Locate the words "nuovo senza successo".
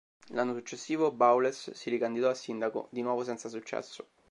3.03-4.07